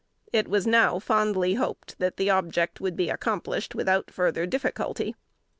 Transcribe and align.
It 0.33 0.47
was 0.47 0.65
now 0.65 0.97
fondly 0.97 1.53
hoped, 1.53 1.99
that 1.99 2.17
that 2.17 2.27
object 2.29 2.81
would 2.81 2.95
be 2.95 3.11
accomplished 3.11 3.75
without 3.75 4.09
further 4.09 4.47
difficulty. 4.47 5.15